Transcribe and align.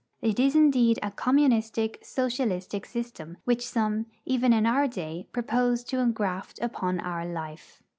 It 0.23 0.39
is 0.39 0.55
indeed 0.55 0.97
a 1.03 1.11
communistic, 1.11 1.99
socialistic 2.03 2.87
system, 2.87 3.37
which 3.43 3.63
some, 3.67 4.07
even 4.25 4.51
in 4.51 4.65
our 4.65 4.87
day, 4.87 5.27
propose 5.31 5.83
to 5.83 5.99
engraft 5.99 6.57
upon 6.59 6.99
our 7.01 7.23
life. 7.23 7.83